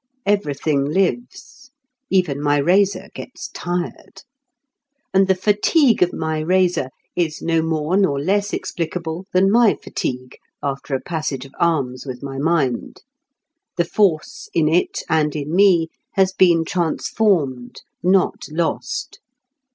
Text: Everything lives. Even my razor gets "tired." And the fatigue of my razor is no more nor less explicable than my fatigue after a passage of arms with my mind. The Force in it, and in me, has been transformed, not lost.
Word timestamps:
Everything 0.25 0.83
lives. 0.83 1.69
Even 2.09 2.41
my 2.41 2.57
razor 2.57 3.09
gets 3.13 3.49
"tired." 3.49 4.23
And 5.13 5.27
the 5.27 5.35
fatigue 5.35 6.01
of 6.01 6.11
my 6.11 6.39
razor 6.39 6.89
is 7.15 7.39
no 7.43 7.61
more 7.61 7.95
nor 7.95 8.19
less 8.19 8.51
explicable 8.51 9.27
than 9.31 9.51
my 9.51 9.75
fatigue 9.75 10.37
after 10.63 10.95
a 10.95 10.99
passage 11.01 11.45
of 11.45 11.53
arms 11.59 12.07
with 12.07 12.23
my 12.23 12.39
mind. 12.39 13.03
The 13.77 13.85
Force 13.85 14.49
in 14.55 14.67
it, 14.67 15.03
and 15.07 15.35
in 15.35 15.55
me, 15.55 15.89
has 16.13 16.33
been 16.33 16.65
transformed, 16.65 17.83
not 18.01 18.45
lost. 18.49 19.19